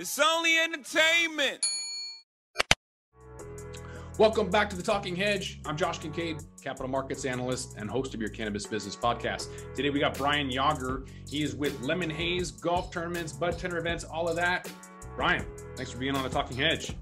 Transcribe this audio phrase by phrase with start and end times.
[0.00, 1.66] It's only entertainment.
[4.16, 5.58] Welcome back to the Talking Hedge.
[5.66, 9.48] I'm Josh Kincaid, capital markets analyst and host of your cannabis business podcast.
[9.74, 11.04] Today we got Brian Yager.
[11.28, 14.70] He is with Lemon Haze, golf tournaments, bud tender events, all of that.
[15.16, 15.44] Brian,
[15.74, 16.94] thanks for being on the Talking Hedge.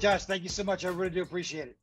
[0.00, 0.84] Josh, thank you so much.
[0.84, 1.76] I really do appreciate it.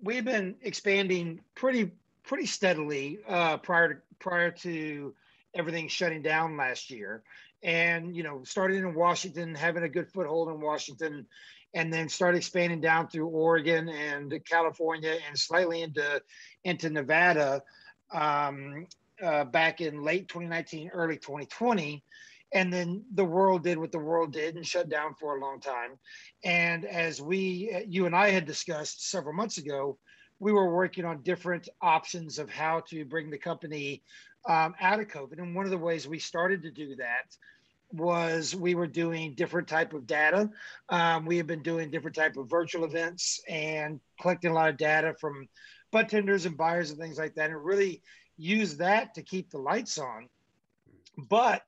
[0.00, 1.90] We've been expanding pretty
[2.22, 5.12] pretty steadily uh, prior to prior to
[5.54, 7.24] everything shutting down last year,
[7.62, 11.26] and you know started in Washington, having a good foothold in Washington,
[11.74, 16.22] and then start expanding down through Oregon and California and slightly into
[16.64, 17.62] into Nevada
[18.12, 18.86] um,
[19.22, 22.02] uh, back in late 2019, early 2020.
[22.52, 25.60] And then the world did what the world did and shut down for a long
[25.60, 25.98] time.
[26.44, 29.98] And as we, you and I had discussed several months ago,
[30.40, 34.02] we were working on different options of how to bring the company
[34.46, 35.38] um, out of COVID.
[35.38, 37.36] And one of the ways we started to do that
[37.92, 40.50] was we were doing different type of data.
[40.88, 44.76] Um, we have been doing different type of virtual events and collecting a lot of
[44.76, 45.48] data from
[45.90, 48.02] bud tenders and buyers and things like that, and really
[48.36, 50.28] use that to keep the lights on.
[51.30, 51.66] But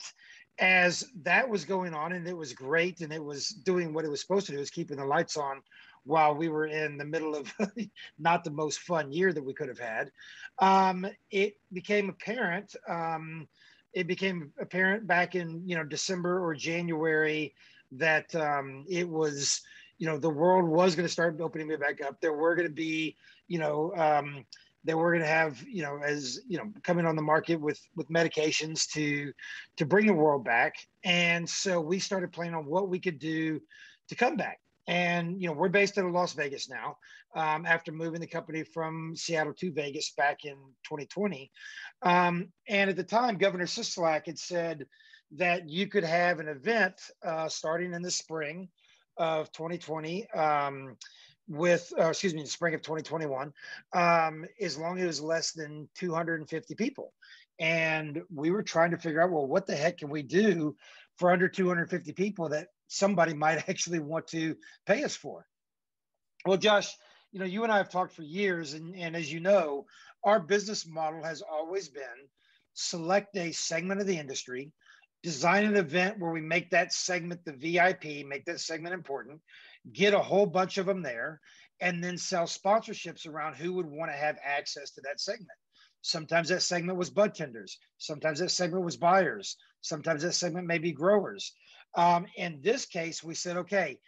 [0.60, 4.10] as that was going on and it was great and it was doing what it
[4.10, 5.62] was supposed to do, was keeping the lights on
[6.04, 7.52] while we were in the middle of
[8.18, 10.10] not the most fun year that we could have had,
[10.58, 13.48] um, it became apparent um,
[13.92, 17.54] it became apparent back in you know December or January
[17.92, 19.62] that um, it was
[19.98, 22.20] you know the world was going to start opening it back up.
[22.20, 23.16] There were going to be
[23.48, 23.92] you know
[24.88, 27.80] um, we're going to have you know as you know coming on the market with
[27.96, 29.32] with medications to
[29.76, 30.74] to bring the world back.
[31.04, 33.60] And so we started planning on what we could do
[34.08, 34.60] to come back.
[34.86, 36.96] And you know we're based out of Las Vegas now.
[37.32, 41.48] Um, after moving the company from Seattle to Vegas back in 2020,
[42.02, 44.84] um, and at the time, Governor Sisolak had said
[45.36, 46.94] that you could have an event
[47.24, 48.68] uh, starting in the spring
[49.16, 50.96] of 2020 um,
[51.50, 53.52] with, uh, excuse me, the spring of 2021,
[53.92, 57.12] um, as long as it was less than 250 people.
[57.58, 60.76] And we were trying to figure out, well, what the heck can we do
[61.18, 64.56] for under 250 people that somebody might actually want to
[64.86, 65.44] pay us for.
[66.46, 66.94] Well, Josh,
[67.32, 69.86] you know, you and I have talked for years, and, and as you know,
[70.22, 72.02] our business model has always been
[72.74, 74.72] select a segment of the industry,
[75.22, 79.40] design an event where we make that segment the VIP, make that segment important,
[79.92, 81.40] get a whole bunch of them there,
[81.80, 85.48] and then sell sponsorships around who would want to have access to that segment.
[86.02, 87.78] Sometimes that segment was bud tenders.
[87.98, 89.56] Sometimes that segment was buyers.
[89.80, 91.52] Sometimes that segment may be growers.
[91.96, 93.98] Um, in this case, we said, okay,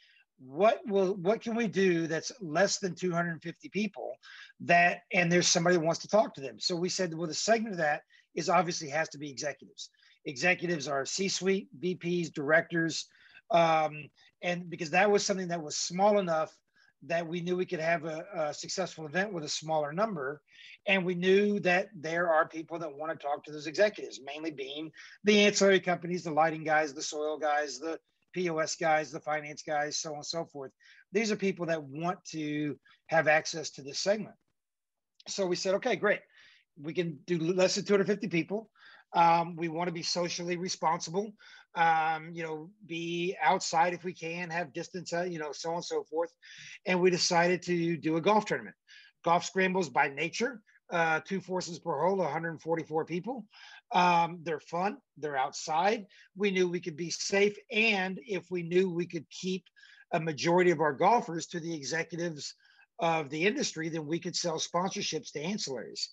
[0.45, 4.17] what will what can we do that's less than 250 people
[4.61, 7.73] that and there's somebody wants to talk to them so we said well the segment
[7.73, 8.03] of that
[8.35, 9.91] is obviously has to be executives
[10.25, 13.07] executives are c-suite vps directors
[13.53, 14.09] um,
[14.43, 16.57] and because that was something that was small enough
[17.05, 20.41] that we knew we could have a, a, successful event with a smaller number.
[20.87, 24.53] And we knew that there are people that want to talk to those executives, mainly
[24.53, 24.91] being
[25.25, 27.99] the ancillary companies, the lighting guys, the soil guys, the
[28.35, 30.71] POS guys, the finance guys, so on and so forth.
[31.13, 34.35] These are people that want to have access to this segment.
[35.29, 36.21] So we said, okay, great.
[36.81, 38.71] We can do less than 250 people.
[39.15, 41.33] Um, we want to be socially responsible
[41.75, 45.77] um, you know, be outside if we can, have distance, uh, you know, so on
[45.77, 46.33] and so forth.
[46.87, 48.77] And we decided to do a golf tournament.
[49.25, 53.47] Golf scrambles by nature, uh, two forces per hole, 144 people.
[53.93, 56.07] Um, they're fun, they're outside.
[56.37, 57.57] We knew we could be safe.
[57.71, 59.65] And if we knew we could keep
[60.13, 62.55] a majority of our golfers to the executives
[62.99, 66.09] of the industry, then we could sell sponsorships to ancillaries.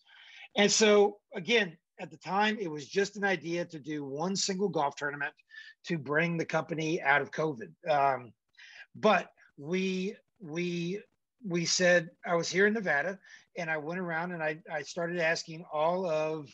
[0.55, 4.69] And so, again, at the time, it was just an idea to do one single
[4.69, 5.33] golf tournament
[5.85, 7.69] to bring the company out of COVID.
[7.89, 8.33] Um,
[8.95, 11.01] but we we
[11.45, 13.19] we said I was here in Nevada,
[13.57, 16.49] and I went around and I I started asking all of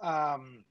[0.00, 0.64] um,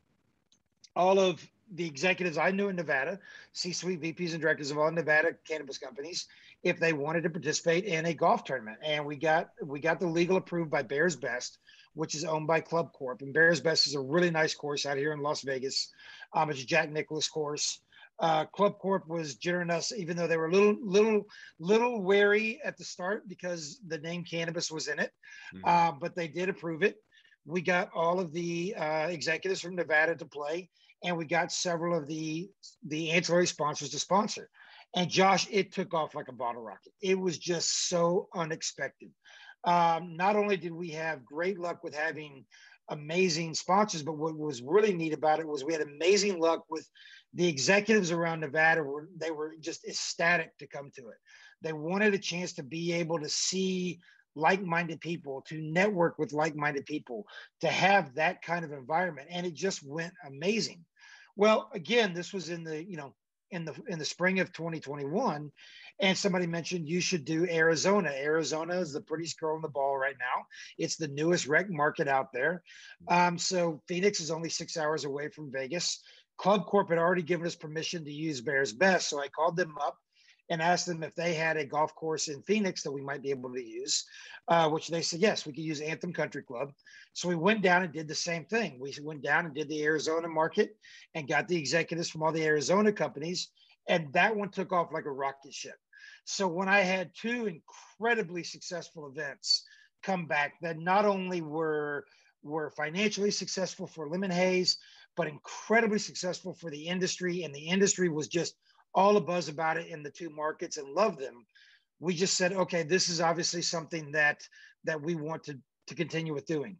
[0.95, 3.19] all of the executives I knew in Nevada,
[3.53, 6.27] C-suite VPs and directors of all Nevada cannabis companies,
[6.63, 8.77] if they wanted to participate in a golf tournament.
[8.83, 11.57] And we got we got the legal approved by Bears Best,
[11.95, 13.21] which is owned by Club Corp.
[13.21, 15.91] And Bears Best is a really nice course out here in Las Vegas.
[16.33, 17.79] Um, it's a Jack Nicklaus course.
[18.19, 21.25] Uh, Club Corp was generous, even though they were a little, little,
[21.59, 25.11] little wary at the start because the name cannabis was in it.
[25.53, 25.65] Mm-hmm.
[25.65, 26.97] Uh, but they did approve it.
[27.45, 30.69] We got all of the uh, executives from Nevada to play,
[31.03, 32.49] and we got several of the
[32.87, 34.49] the ancillary sponsors to sponsor.
[34.95, 36.93] And Josh, it took off like a bottle rocket.
[37.01, 39.11] It was just so unexpected.
[39.65, 42.45] Um, not only did we have great luck with having
[42.89, 44.03] amazing sponsors.
[44.03, 46.87] But what was really neat about it was we had amazing luck with
[47.33, 48.83] the executives around Nevada.
[48.83, 51.17] Were they were just ecstatic to come to it.
[51.61, 53.99] They wanted a chance to be able to see
[54.35, 57.25] like-minded people, to network with like-minded people,
[57.61, 60.83] to have that kind of environment, and it just went amazing.
[61.37, 63.13] Well, again, this was in the you know
[63.51, 65.51] in the in the spring of 2021
[65.99, 68.09] and somebody mentioned you should do arizona.
[68.09, 70.45] Arizona is the prettiest girl in the ball right now.
[70.77, 72.63] It's the newest rec market out there.
[73.07, 76.01] Um, so phoenix is only six hours away from vegas.
[76.37, 79.75] Club corp had already given us permission to use bears best so i called them
[79.81, 79.97] up
[80.49, 83.31] and asked them if they had a golf course in Phoenix that we might be
[83.31, 84.05] able to use,
[84.47, 86.71] uh, which they said, yes, we could use Anthem Country Club.
[87.13, 88.77] So we went down and did the same thing.
[88.79, 90.77] We went down and did the Arizona market
[91.15, 93.49] and got the executives from all the Arizona companies.
[93.87, 95.77] And that one took off like a rocket ship.
[96.25, 99.63] So when I had two incredibly successful events
[100.03, 102.05] come back that not only were
[102.43, 104.77] were financially successful for Lemon Haze,
[105.17, 107.43] but incredibly successful for the industry.
[107.43, 108.55] And the industry was just
[108.95, 111.45] all the buzz about it in the two markets and love them.
[111.99, 114.41] We just said, okay, this is obviously something that
[114.85, 116.77] that we want to to continue with doing.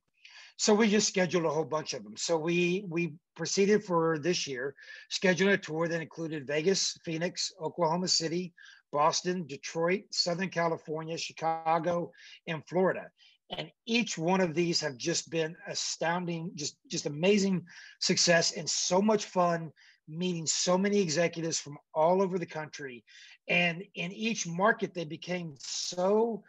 [0.58, 2.16] So we just scheduled a whole bunch of them.
[2.16, 4.74] So we we proceeded for this year,
[5.10, 8.54] scheduled a tour that included Vegas, Phoenix, Oklahoma City,
[8.92, 12.12] Boston, Detroit, Southern California, Chicago,
[12.48, 13.10] and Florida.
[13.52, 17.66] And each one of these have just been astounding, just just amazing
[18.00, 19.72] success and so much fun
[20.08, 23.04] meeting so many executives from all over the country.
[23.48, 26.44] And in each market they became so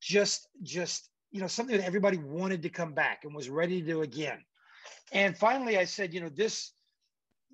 [0.00, 3.86] just just you know something that everybody wanted to come back and was ready to
[3.86, 4.38] do again.
[5.12, 6.72] And finally i said you know this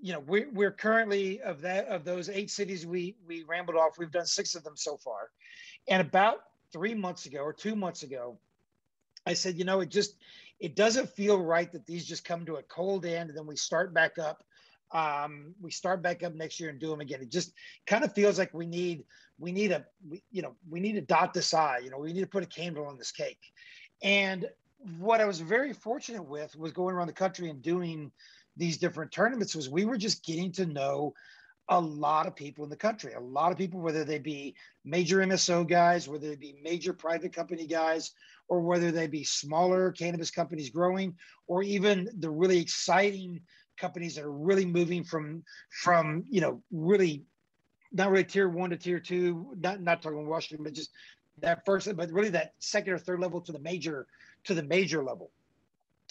[0.00, 3.98] you know we're, we're currently of that of those eight cities we we rambled off
[3.98, 5.30] we've done six of them so far.
[5.88, 6.40] And about
[6.72, 8.38] three months ago or two months ago
[9.26, 10.16] i said you know it just
[10.60, 13.56] it doesn't feel right that these just come to a cold end and then we
[13.56, 14.44] start back up
[14.94, 17.20] um, we start back up next year and do them again.
[17.20, 17.52] It just
[17.86, 19.04] kind of feels like we need
[19.38, 21.78] we need a we, you know we need to dot this i.
[21.78, 23.40] You know, we need to put a candle on this cake.
[24.02, 24.48] And
[24.98, 28.12] what I was very fortunate with was going around the country and doing
[28.56, 31.12] these different tournaments was we were just getting to know
[31.70, 34.54] a lot of people in the country, a lot of people, whether they be
[34.84, 38.12] major MSO guys, whether they be major private company guys,
[38.48, 41.16] or whether they be smaller cannabis companies growing,
[41.46, 43.40] or even the really exciting
[43.76, 47.24] companies that are really moving from from you know really
[47.92, 50.90] not really tier one to tier two, not not talking Washington, but just
[51.38, 54.06] that first, but really that second or third level to the major
[54.44, 55.30] to the major level.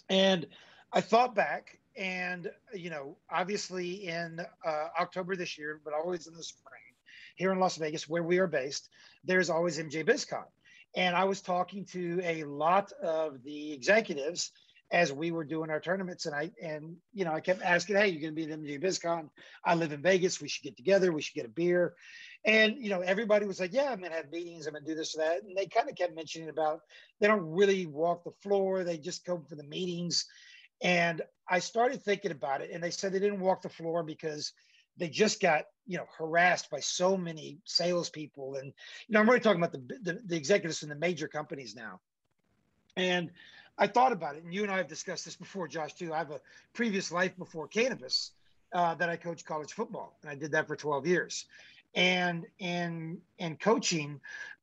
[0.10, 0.48] And
[0.92, 6.33] I thought back, and you know, obviously in uh, October this year, but always in
[6.33, 6.81] the spring,
[7.36, 8.89] here in Las Vegas, where we are based,
[9.24, 10.45] there's always MJ BizCon.
[10.95, 14.51] And I was talking to a lot of the executives
[14.94, 16.28] as we were doing our tournaments.
[16.28, 19.28] And I, and, you know, I kept asking, Hey, you're to be at MJ BizCon.
[19.66, 20.40] I live in Vegas.
[20.40, 21.12] We should get together.
[21.12, 21.95] We should get a beer.
[22.45, 24.68] And, you know, everybody was like, yeah, I'm to have meetings.
[24.68, 25.44] I'm to do this or that.
[25.44, 26.81] And they kind of kept mentioning about,
[27.19, 28.84] they don't really walk the floor.
[28.84, 30.25] They just come for the meetings.
[30.84, 34.54] And I started thinking about it and they said they didn't walk the floor because
[34.98, 39.42] they just got you know harassed by so many salespeople and you know i'm really
[39.42, 42.00] talking about the, the, the executives from the major companies now
[42.96, 43.31] and
[43.78, 45.94] I thought about it, and you and I have discussed this before, Josh.
[45.94, 46.14] Too.
[46.14, 46.42] I have a
[46.74, 48.31] previous life before cannabis
[48.74, 51.46] uh, that I coached college football, and I did that for 12 years.
[51.96, 54.20] And in in coaching,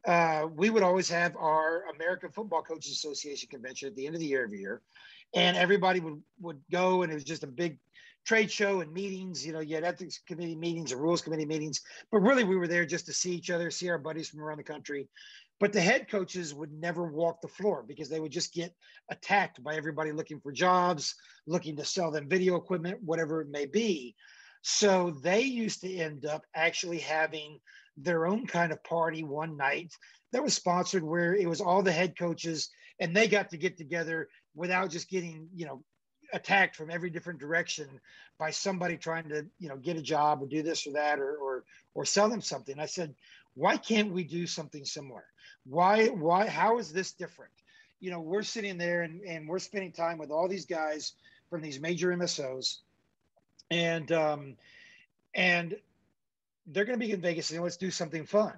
[0.06, 4.20] uh, we would always have our American Football Coaches Association convention at the end of
[4.20, 4.80] the year every year,
[5.34, 7.78] and everybody would would go, and it was just a big
[8.24, 9.46] trade show and meetings.
[9.46, 12.68] You know, you had ethics committee meetings and rules committee meetings, but really we were
[12.68, 15.08] there just to see each other, see our buddies from around the country,
[15.60, 18.74] but the head coaches would never walk the floor because they would just get
[19.10, 21.14] attacked by everybody looking for jobs,
[21.46, 24.16] looking to sell them video equipment, whatever it may be.
[24.62, 27.60] So they used to end up actually having
[27.96, 29.92] their own kind of party one night
[30.32, 33.76] that was sponsored where it was all the head coaches and they got to get
[33.76, 35.82] together without just getting, you know,
[36.32, 37.86] attacked from every different direction
[38.38, 41.36] by somebody trying to, you know, get a job or do this or that or
[41.36, 41.64] or
[41.94, 42.78] or sell them something.
[42.78, 43.14] I said,
[43.54, 45.24] why can't we do something similar?
[45.64, 47.52] Why, why, how is this different?
[48.00, 51.12] You know, we're sitting there and, and we're spending time with all these guys
[51.50, 52.78] from these major MSOs
[53.70, 54.56] and, um,
[55.34, 55.76] and
[56.66, 58.54] they're going to be in Vegas and let's do something fun.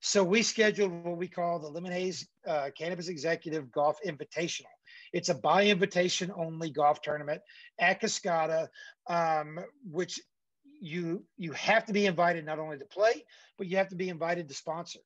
[0.00, 4.66] So we scheduled what we call the Lemon Haze uh, Cannabis Executive Golf Invitational.
[5.12, 7.42] It's a by invitation only golf tournament
[7.78, 8.68] at Cascata,
[9.08, 9.58] um,
[9.90, 10.20] which
[10.80, 13.24] you you have to be invited not only to play,
[13.56, 15.00] but you have to be invited to sponsor.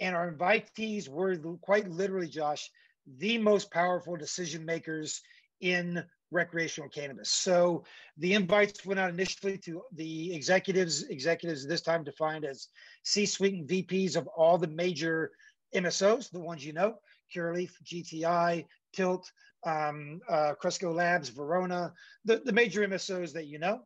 [0.00, 2.70] And our invitees were quite literally, Josh,
[3.18, 5.20] the most powerful decision makers
[5.60, 7.30] in recreational cannabis.
[7.30, 7.84] So
[8.18, 12.68] the invites went out initially to the executives, executives this time defined as
[13.04, 15.30] C-suite and VPs of all the major
[15.74, 16.96] MSOs, the ones you know,
[17.34, 19.30] Curaleaf, GTI, Tilt,
[19.64, 21.92] um, uh, Cresco Labs, Verano,
[22.24, 23.80] the, the major MSOs that you know.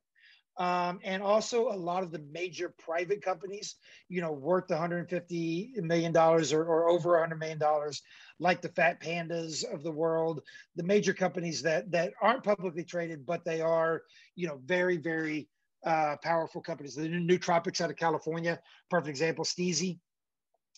[0.58, 3.76] Um, and also a lot of the major private companies,
[4.08, 8.02] you know, worth 150 million dollars or, or, over 100 million dollars,
[8.40, 10.42] like the Fat Pandas of the world,
[10.74, 14.02] the major companies that that aren't publicly traded, but they are,
[14.34, 15.48] you know, very very
[15.86, 16.96] uh, powerful companies.
[16.96, 18.58] The Nootropics out of California,
[18.90, 20.00] perfect example, STIIIZY.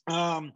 [0.09, 0.53] Um,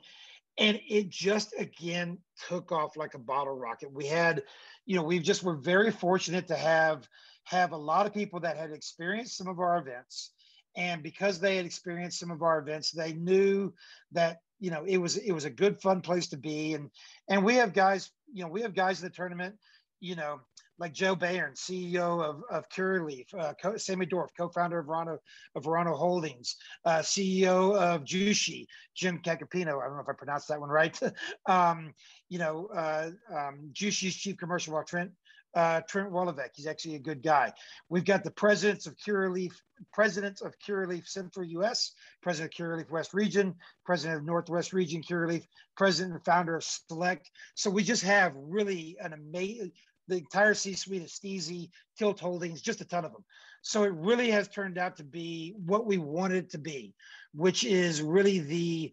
[0.59, 3.93] and it just again took off like a bottle rocket.
[3.93, 4.43] We had,
[4.87, 7.09] you know, we've just were very fortunate to have
[7.45, 10.33] have a lot of people that had experienced some of our events
[10.77, 13.73] and because they had experienced some of our events they knew
[14.13, 16.91] that you know it was it was a good fun place to be and
[17.29, 19.55] and we have guys you know we have guys in the tournament
[20.01, 20.41] you know
[20.79, 25.19] like Joe Bayern, CEO of, of Curaleaf, uh, co- Sammy Dorf, co-founder of Verano,
[25.55, 29.81] of Verano Holdings, uh, CEO of Jushi, Jim Cacapino.
[29.81, 30.99] I don't know if I pronounced that one right.
[31.47, 31.95] um,
[32.29, 35.11] you know, uh, um, Jushi's chief commercial officer, Trent
[35.55, 36.51] uh, Trent Woloveck.
[36.55, 37.53] He's actually a good guy.
[37.89, 39.53] We've got the presidents of Curaleaf,
[39.93, 41.93] presidents of Curaleaf Central U.S.,
[42.23, 45.47] president of Curaleaf West Region, president of Northwest Region Curaleaf,
[45.77, 47.31] president and founder of Select.
[47.55, 49.73] So we just have really an amazing,
[50.09, 53.25] the entire C-suite of STIIIZY, Tilt Holdings, just a ton of them.
[53.63, 56.95] So it really has turned out to be what we wanted it to be,
[57.33, 58.93] which is really the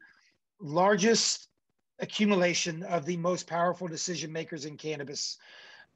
[0.61, 1.49] largest
[1.99, 5.37] accumulation of the most powerful decision makers in cannabis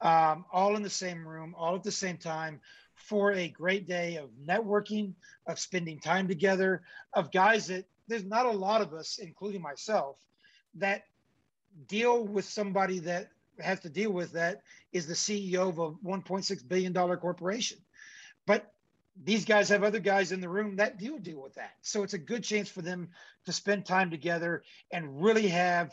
[0.00, 2.60] um, all in the same room, all at the same time
[2.94, 5.12] for a great day of networking,
[5.46, 10.16] of spending time together, of guys that there's not a lot of us, including myself,
[10.74, 11.04] that
[11.88, 13.28] deal with somebody that
[13.60, 14.62] has to deal with that
[14.92, 17.78] is the CEO of a $1.6 billion corporation.
[18.46, 18.72] But
[19.24, 21.72] these guys have other guys in the room that deal deal with that.
[21.80, 23.08] So it's a good chance for them
[23.46, 24.62] to spend time together
[24.92, 25.92] and really have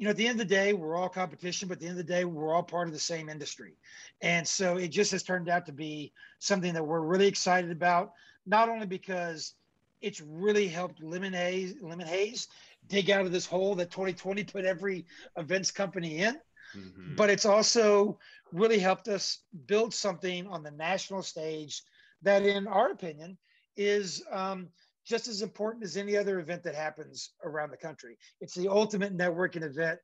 [0.00, 2.00] you know, at the end of the day, we're all competition, but at the end
[2.00, 3.74] of the day, we're all part of the same industry.
[4.22, 8.12] And so it just has turned out to be something that we're really excited about,
[8.46, 9.52] not only because
[10.00, 12.48] it's really helped Lemon Haze, Lemon Haze
[12.88, 15.04] dig out of this hole that 2020 put every
[15.36, 16.40] events company in,
[16.74, 17.14] mm-hmm.
[17.14, 18.18] but it's also
[18.52, 21.82] really helped us build something on the national stage
[22.22, 23.36] that, in our opinion,
[23.76, 24.68] is um,
[25.10, 28.16] just as important as any other event that happens around the country.
[28.40, 29.98] It's the ultimate networking event,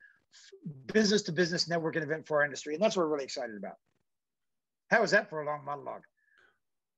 [0.93, 2.75] business to business networking event for our industry.
[2.75, 3.75] And that's what we're really excited about.
[4.91, 6.03] How was that for a long monologue?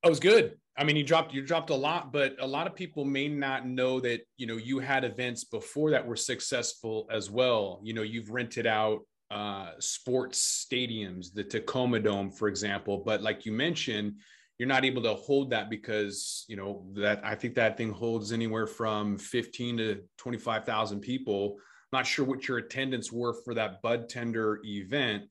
[0.03, 0.57] It was good.
[0.75, 3.67] I mean, you dropped you dropped a lot, but a lot of people may not
[3.67, 7.79] know that you know you had events before that were successful as well.
[7.83, 13.03] You know, you've rented out uh, sports stadiums, the Tacoma Dome, for example.
[13.05, 14.15] But like you mentioned,
[14.59, 18.33] you're not able to hold that because you know that I think that thing holds
[18.33, 21.55] anywhere from 15 to 25,000 people.
[21.57, 25.23] I'm not sure what your attendance were for that bud tender event,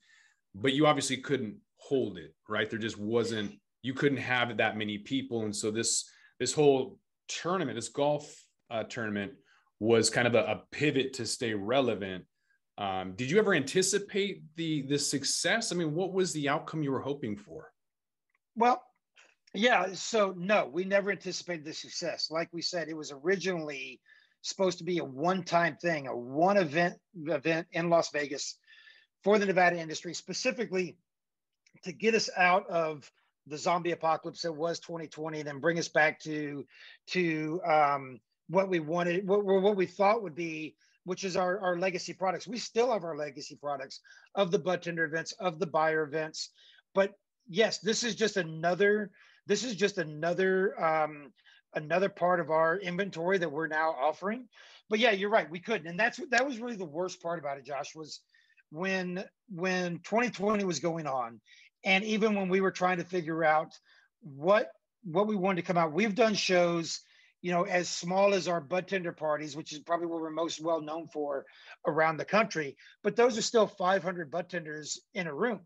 [0.54, 2.68] but you obviously couldn't hold it, right?
[2.68, 7.76] There just wasn't you couldn't have that many people, and so this this whole tournament,
[7.76, 8.34] this golf
[8.70, 9.32] uh, tournament,
[9.78, 12.24] was kind of a, a pivot to stay relevant.
[12.78, 15.70] Um, did you ever anticipate the the success?
[15.70, 17.70] I mean, what was the outcome you were hoping for?
[18.56, 18.82] Well,
[19.54, 22.30] yeah, so no, we never anticipated the success.
[22.30, 24.00] Like we said, it was originally
[24.42, 26.94] supposed to be a one-time thing, a one event
[27.26, 28.56] event in Las Vegas
[29.24, 30.96] for the Nevada industry, specifically
[31.82, 33.10] to get us out of
[33.46, 36.64] the zombie apocalypse that was 2020, and then bring us back to
[37.08, 41.78] to um, what we wanted, what what we thought would be, which is our our
[41.78, 42.46] legacy products.
[42.46, 44.00] We still have our legacy products
[44.34, 46.50] of the bud tender events, of the buyer events,
[46.94, 47.14] but
[47.48, 49.10] yes, this is just another
[49.48, 51.32] this is just another um,
[51.74, 54.46] another part of our inventory that we're now offering.
[54.88, 55.50] But yeah, you're right.
[55.50, 57.64] We couldn't, and that's that was really the worst part about it.
[57.64, 58.20] Josh was
[58.70, 61.40] when when 2020 was going on,
[61.84, 63.76] and even when we were trying to figure out
[64.22, 64.70] what
[65.02, 65.92] what we wanted to come out.
[65.92, 67.00] We've done shows,
[67.40, 70.60] you know, as small as our bud tender parties, which is probably what we're most
[70.60, 71.46] well known for
[71.86, 72.76] around the country.
[73.02, 75.60] But those are still 500 bud tenders in a room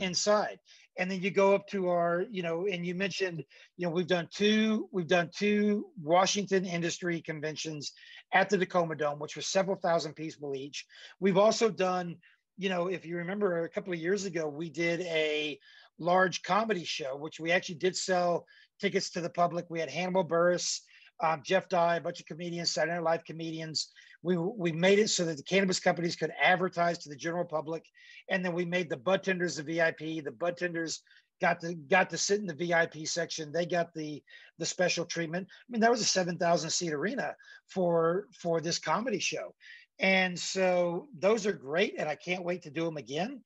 [0.00, 0.58] inside.
[0.98, 3.44] And then you go up to our you know and you mentioned
[3.76, 7.92] you know we've done two we've done two washington industry conventions
[8.32, 10.86] at the tacoma dome which was several thousand people each.
[11.18, 12.16] We've also done
[12.58, 15.58] you know if you remember a couple of years ago we did a
[15.98, 18.46] large comedy show which we actually did sell
[18.80, 19.66] tickets to the public.
[19.70, 20.80] We had hannibal buress
[21.20, 23.90] um, Jeff Dye, a bunch of comedians, Saturday Night Live comedians.
[24.22, 27.84] We we made it so that the cannabis companies could advertise to the general public,
[28.28, 30.24] and then we made the bud tenders the VIP.
[30.24, 31.02] The bud tenders
[31.40, 33.52] got to got to sit in the VIP section.
[33.52, 34.22] They got the
[34.58, 35.48] the special treatment.
[35.50, 37.34] I mean, that was a seven thousand seat arena
[37.66, 39.54] for for this comedy show,
[39.98, 43.42] and so those are great, and I can't wait to do them again.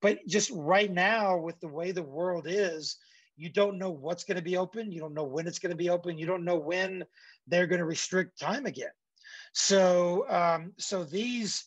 [0.00, 2.96] But just right now, with the way the world is,
[3.40, 4.92] you don't know what's going to be open.
[4.92, 6.18] You don't know when it's going to be open.
[6.18, 7.04] You don't know when
[7.46, 8.90] they're going to restrict time again.
[9.54, 11.64] So, um, so these,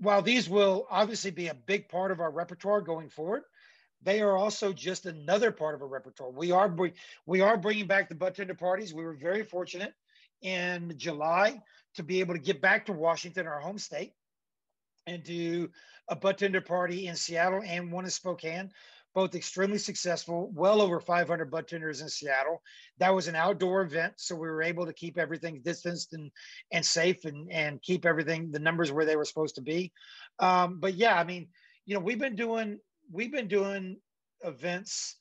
[0.00, 3.42] while these will obviously be a big part of our repertoire going forward,
[4.02, 6.30] they are also just another part of our repertoire.
[6.30, 6.72] We are
[7.26, 8.94] we are bringing back the bud tender parties.
[8.94, 9.92] We were very fortunate
[10.42, 11.60] in July
[11.96, 14.12] to be able to get back to Washington, our home state,
[15.08, 15.70] and do
[16.06, 18.70] a bud tender party in Seattle and one in Spokane
[19.14, 22.62] both extremely successful, well over 500 bud tenders in Seattle.
[22.98, 26.30] That was an outdoor event, so we were able to keep everything distanced and
[26.72, 29.92] and safe and and keep everything the numbers where they were supposed to be.
[30.38, 31.48] Um, but yeah, I mean,
[31.86, 32.78] you know, we've been doing
[33.10, 33.98] we've been doing
[34.42, 35.16] events.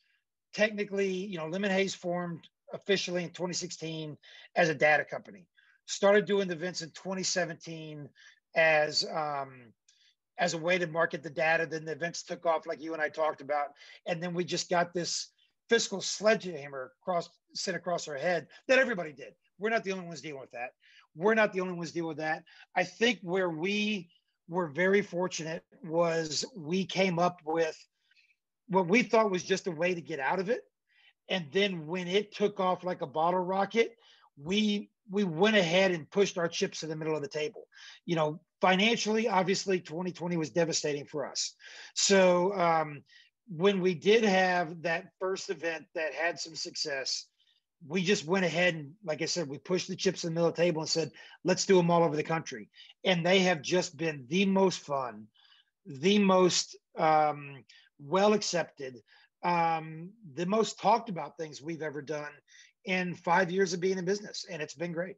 [0.53, 4.17] Technically, you know, Lemon Haze formed officially in 2016
[4.55, 5.45] as a data company.
[5.85, 8.09] Started doing the events in 2017
[8.55, 9.73] as um,
[10.39, 11.65] as a way to market the data.
[11.65, 13.69] Then the events took off, like you and I talked about,
[14.05, 15.29] and then we just got this
[15.69, 19.33] fiscal sledgehammer across sent across our head that everybody did.
[19.59, 20.71] We're not the only ones dealing with that.
[21.15, 22.43] We're not the only ones dealing with that.
[22.75, 24.09] I think where we
[24.47, 27.77] were very fortunate was we came up with
[28.67, 30.61] what we thought was just a way to get out of it.
[31.29, 33.95] And then when it took off like a bottle rocket,
[34.41, 37.67] we we went ahead and pushed our chips to the middle of the table.
[38.05, 41.53] You know, financially, obviously, 2020 was devastating for us.
[41.95, 43.03] So um,
[43.49, 47.27] when we did have that first event that had some success,
[47.87, 50.49] we just went ahead and, like I said, we pushed the chips in the middle
[50.49, 51.11] of the table and said,
[51.43, 52.69] let's do them all over the country.
[53.03, 55.27] And they have just been the most fun,
[55.85, 57.63] the most um,
[57.99, 58.95] well accepted,
[59.43, 62.31] um, the most talked about things we've ever done
[62.85, 64.45] in five years of being in business.
[64.49, 65.17] And it's been great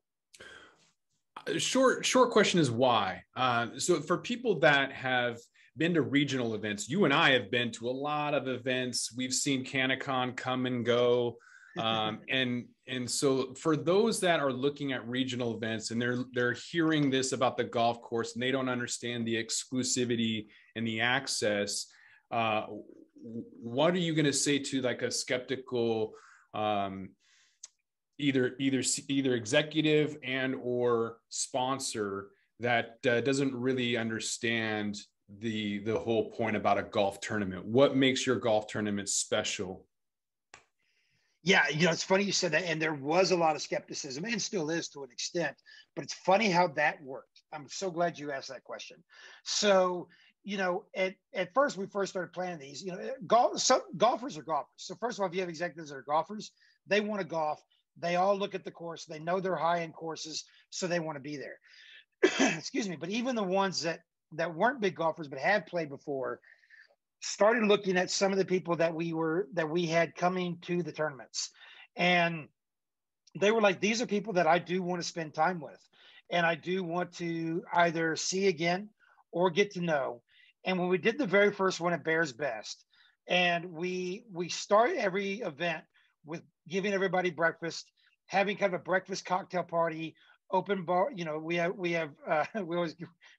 [1.58, 3.24] short short question is why?
[3.35, 5.37] Uh, so for people that have
[5.77, 9.14] been to regional events you and i have been to a lot of events.
[9.16, 11.37] We've seen CannaCon come and go.
[11.77, 16.57] Um, and and so for those that are looking at regional events and they're they're
[16.72, 21.85] hearing this about the golf course and they don't understand the exclusivity and the access
[22.31, 22.66] uh,
[23.22, 26.14] what are you going to say to like a skeptical
[26.53, 27.09] um,
[28.20, 32.29] either either either executive and or sponsor
[32.60, 35.00] that uh, doesn't really understand
[35.40, 37.66] the the whole point about a golf tournament.
[37.66, 39.86] What makes your golf tournament special?
[41.44, 44.25] Yeah you know it's funny you said that and there was a lot of skepticism
[44.25, 45.55] and still is to an extent
[45.96, 47.44] but it's funny how that worked.
[47.53, 48.98] I'm so glad you asked that question.
[49.44, 50.10] So
[50.44, 54.38] you know at, at first we first started planning these you know golf some golfers
[54.38, 54.74] are golfers.
[54.75, 56.51] So first of all if you have executives that are golfers
[56.88, 57.64] they want to golf
[58.01, 59.05] they all look at the course.
[59.05, 61.59] They know they're high end courses, so they want to be there.
[62.57, 62.96] Excuse me.
[62.96, 64.01] But even the ones that
[64.33, 66.40] that weren't big golfers but had played before
[67.22, 70.83] started looking at some of the people that we were that we had coming to
[70.83, 71.50] the tournaments,
[71.96, 72.48] and
[73.40, 75.79] they were like, "These are people that I do want to spend time with,
[76.31, 78.90] and I do want to either see again
[79.31, 80.22] or get to know."
[80.66, 82.85] And when we did the very first one at Bears Best,
[83.27, 85.83] and we we start every event
[86.25, 87.90] with giving everybody breakfast,
[88.27, 90.16] having kind of a breakfast cocktail party,
[90.51, 91.10] open bar.
[91.16, 92.96] You know, we have we have uh, we always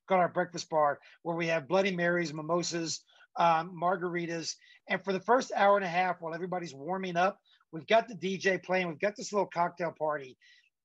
[0.08, 3.00] call our breakfast bar where we have Bloody Marys, mimosas,
[3.36, 4.54] um, margaritas,
[4.88, 7.38] and for the first hour and a half while everybody's warming up,
[7.72, 10.36] we've got the DJ playing, we've got this little cocktail party,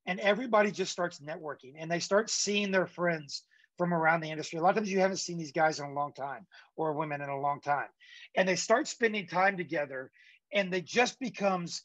[0.05, 3.43] and everybody just starts networking and they start seeing their friends
[3.77, 4.59] from around the industry.
[4.59, 7.21] A lot of times you haven't seen these guys in a long time or women
[7.21, 7.87] in a long time.
[8.35, 10.11] And they start spending time together
[10.53, 11.83] and they just becomes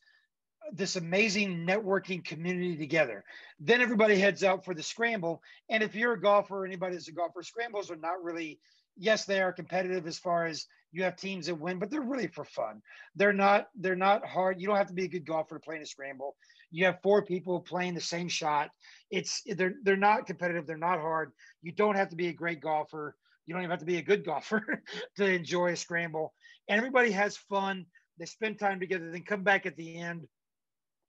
[0.73, 3.25] this amazing networking community together.
[3.59, 5.43] Then everybody heads out for the scramble.
[5.69, 8.61] And if you're a golfer, anybody that's a golfer, scrambles are not really,
[8.97, 12.27] yes, they are competitive as far as you have teams that win, but they're really
[12.27, 12.83] for fun.
[13.17, 14.61] They're not, they're not hard.
[14.61, 16.37] You don't have to be a good golfer to play in a scramble.
[16.71, 18.71] You have four people playing the same shot.
[19.11, 21.33] It's they're they're not competitive, they're not hard.
[21.63, 23.17] You don't have to be a great golfer.
[23.47, 24.83] You don't even have to be a good golfer
[25.17, 26.33] to enjoy a scramble.
[26.69, 27.87] And everybody has fun.
[28.21, 30.29] They spend time together, then come back at the end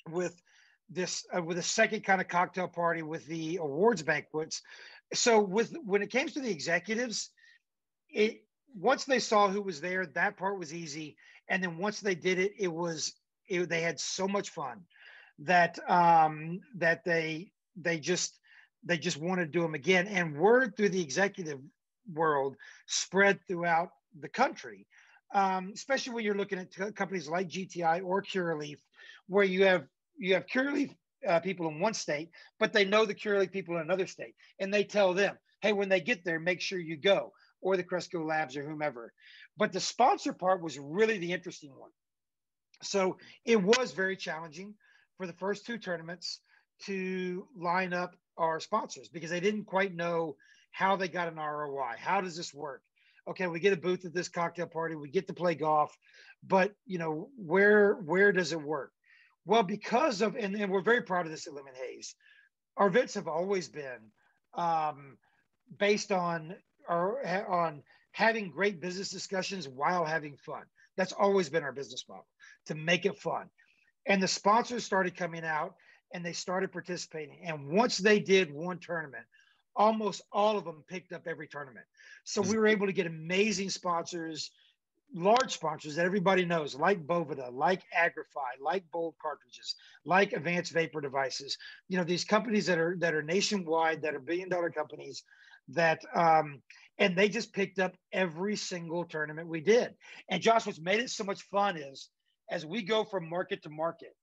[0.10, 0.42] with
[0.90, 4.62] this uh, with a second kind of cocktail party with the awards banquets.
[5.14, 7.30] So with when it came to the executives,
[8.10, 11.18] it once they saw who was there, that part was easy.
[11.50, 13.14] And then once they did it, it was
[13.50, 14.86] it, they had so much fun.
[15.40, 18.40] that um, that they they just
[18.84, 20.08] they just want to do them again.
[20.08, 21.60] And word through the executive
[22.12, 22.56] world
[22.88, 24.88] spread throughout the country,
[25.34, 28.80] um, especially when you're looking at t- companies like GTI or Curaleaf,
[29.28, 29.86] where you have
[30.18, 30.94] you have Curaleaf
[31.28, 34.74] uh, people in one state, but they know the Curaleaf people in another state, and
[34.74, 38.26] they tell them, "Hey, when they get there, make sure you go." Or the Cresco
[38.26, 39.14] Labs or whomever.
[39.56, 41.92] But the sponsor part was really the interesting one.
[42.82, 44.74] So it was very challenging
[45.18, 46.40] for the first two tournaments
[46.86, 50.36] to line up our sponsors because they didn't quite know
[50.72, 51.94] how they got an ROI.
[52.00, 52.82] How does this work?
[53.28, 55.96] Okay, we get a booth at this cocktail party, we get to play golf,
[56.44, 58.92] but you know, where where does it work?
[59.46, 62.16] Well, because of and, and we're very proud of this at Lemon Haze.
[62.78, 64.12] Our events have always been
[64.54, 65.18] um,
[65.78, 66.56] based on
[66.88, 70.64] our on having great business discussions while having fun.
[70.98, 72.28] That's always been our business model
[72.66, 73.50] to make it fun.
[74.06, 75.76] And the sponsors started coming out
[76.14, 77.40] and they started participating.
[77.46, 79.26] And once they did one tournament,
[79.76, 81.86] almost all of them picked up every tournament.
[82.24, 84.52] So we were able to get amazing sponsors,
[85.14, 91.02] large sponsors that everybody knows, like Boveda, like Agrify, like Bold Cartridges, like Advanced Vapor
[91.02, 91.58] Devices.
[91.90, 95.24] You know, these companies that are that are nationwide, that are billion dollar companies
[95.70, 96.62] that um
[96.98, 99.96] and they just picked up every single tournament we did.
[100.30, 102.10] And Josh, what's made it so much fun is
[102.50, 104.16] as we go from market to market,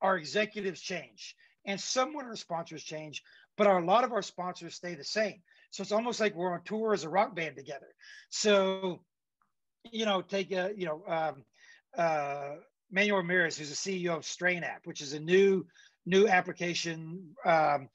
[0.00, 1.34] our executives change
[1.66, 3.22] and some of our sponsors change,
[3.56, 5.42] but our, a lot of our sponsors stay the same.
[5.70, 7.88] So it's almost like we're on tour as a rock band together.
[8.30, 9.02] So,
[9.90, 11.44] you know, take a, you know, um,
[11.98, 12.56] uh,
[12.90, 13.74] Manuel Ramirez, who's the
[14.06, 15.66] CEO of Strain App, which is a new,
[16.06, 17.88] new application um,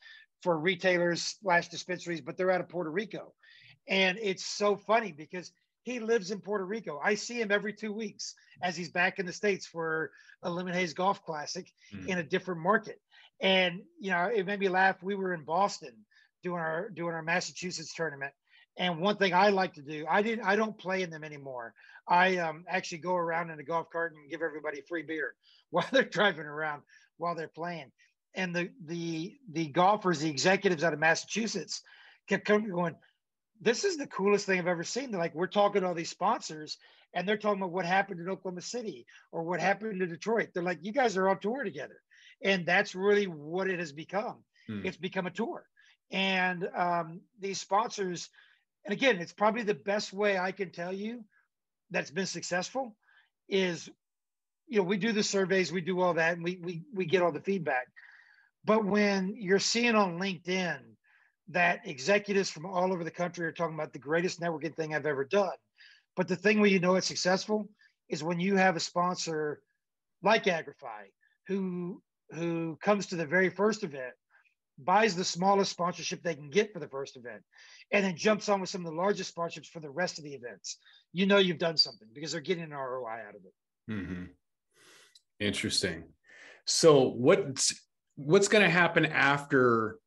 [0.44, 3.34] for retailers slash dispensaries, but they're out of Puerto Rico.
[3.88, 5.52] And it's so funny because
[5.84, 7.00] he lives in Puerto Rico.
[7.04, 10.12] I see him every two weeks as he's back in the States for
[10.44, 12.08] a Lemon Haze Golf Classic mm.
[12.08, 13.00] in a different market.
[13.42, 15.02] And, you know, it made me laugh.
[15.02, 15.94] We were in Boston
[16.44, 18.34] doing our doing our Massachusetts tournament.
[18.78, 21.74] And one thing I like to do, I didn't I don't play in them anymore.
[22.08, 25.34] I um, actually go around in a golf cart and give everybody free beer
[25.72, 26.84] while they're driving around
[27.18, 27.92] while they're playing.
[28.36, 31.82] And the the the golfers, the executives out of Massachusetts
[32.30, 32.96] kept coming going,
[33.60, 35.12] this is the coolest thing I've ever seen.
[35.12, 36.78] They're like, we're talking to all these sponsors
[37.14, 40.50] and they're talking about what happened in Oklahoma City or what happened in Detroit.
[40.54, 42.00] They're like, you guys are on tour together.
[42.44, 44.38] And that's really what it has become.
[44.68, 44.86] Hmm.
[44.86, 45.66] It's become a tour.
[46.12, 48.30] And um, these sponsors,
[48.86, 51.24] and again, it's probably the best way I can tell you
[51.90, 52.96] that's been successful
[53.48, 53.90] is,
[54.68, 57.22] you know, we do the surveys, we do all that, and we we we get
[57.22, 57.88] all the feedback.
[58.64, 60.80] But when you're seeing on LinkedIn
[61.50, 65.06] that executives from all over the country are talking about the greatest networking thing I've
[65.06, 65.52] ever done.
[66.16, 67.70] But the thing where you know it's successful
[68.10, 69.62] is when you have a sponsor
[70.24, 71.10] like Agrify
[71.48, 72.02] who
[72.34, 74.13] who comes to the very first event,
[74.78, 77.41] buys the smallest sponsorship they can get for the first event,
[77.91, 80.34] and then jumps on with some of the largest sponsorships for the rest of the
[80.34, 80.78] events.
[81.13, 83.91] You know you've done something because they're getting an ROI out of it.
[83.91, 84.24] Mm-hmm.
[85.39, 86.04] Interesting.
[86.65, 87.74] So what's
[88.15, 89.98] what's going to happen after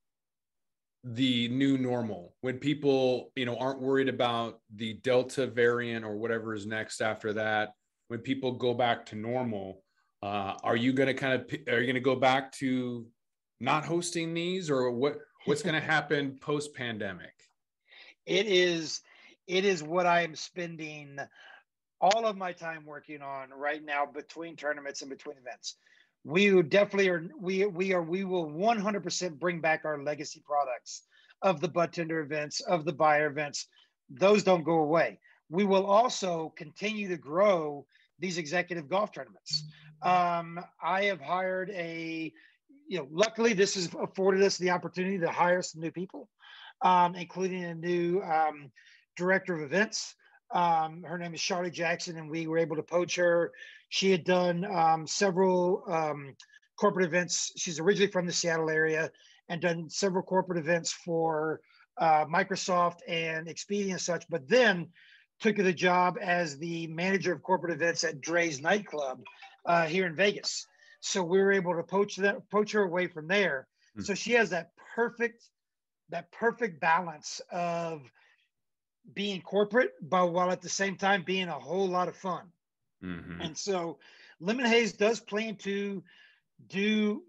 [1.05, 6.55] the new normal when people you know aren't worried about the delta variant or whatever
[6.55, 7.73] is next after that
[8.09, 9.84] when people go back to normal
[10.25, 13.07] uh, are you going to kind of are you going to go back to
[13.61, 17.35] not hosting these or what what's going to happen post pandemic
[18.27, 19.03] it is
[19.47, 21.19] it is what i am spending
[22.05, 25.77] all of my time working on right now between tournaments and between events.
[26.23, 31.03] We definitely are we we are we will 100% bring back our legacy products
[31.41, 33.69] of the bud tender events of the buyer events.
[34.11, 35.19] Those don't go away.
[35.49, 37.87] We will also continue to grow
[38.19, 39.65] these executive golf tournaments
[40.05, 42.33] um, i have hired a
[42.89, 46.29] you know luckily this has afforded us the opportunity to hire some new people
[46.83, 48.71] um, including a new um,
[49.17, 50.15] director of events
[50.55, 53.53] um, her name is Charlie Jackson, and we were able to poach her.
[53.89, 56.37] She had done um, several um,
[56.79, 57.53] corporate events.
[57.57, 59.11] She's originally from the Seattle area
[59.49, 61.61] and done several corporate events for
[61.99, 64.89] uh, Microsoft and Expedia and such, but then
[65.41, 69.21] took the job as the manager of corporate events at Drai's nightclub
[69.67, 70.67] uh, here in Vegas.
[71.01, 73.69] So we were able to poach that poach her away from there.
[73.91, 74.05] Mm-hmm.
[74.05, 75.49] So she has that perfect
[76.11, 78.03] that perfect balance of
[79.13, 82.45] being corporate, but while at the same time being a whole lot of fun.
[83.03, 83.41] Mm-hmm.
[83.41, 83.99] And so
[84.41, 86.03] Lemon Haze does plan to
[86.69, 87.23] do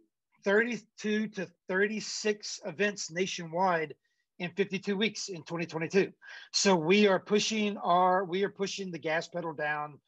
[0.43, 3.95] 32 to 36 events nationwide
[4.39, 6.11] in 52 weeks in 2022.
[6.51, 9.99] So we are pushing our we are pushing the gas pedal down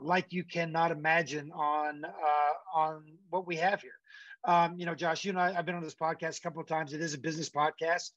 [0.00, 3.92] like you cannot imagine on uh, on what we have here.
[4.44, 6.68] Um, you know, Josh, you and I, I've been on this podcast a couple of
[6.68, 6.92] times.
[6.92, 8.10] It is a business podcast,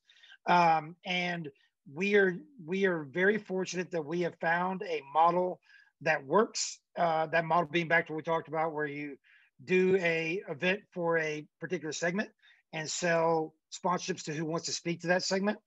[0.45, 1.49] um, and
[1.93, 5.59] we are we are very fortunate that we have found a model
[6.01, 6.79] that works.
[6.97, 9.17] Uh, that model being back to what we talked about, where you
[9.63, 12.29] do a event for a particular segment
[12.73, 15.57] and sell sponsorships to who wants to speak to that segment.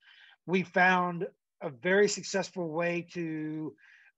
[0.46, 1.26] We found
[1.62, 3.74] a very successful way to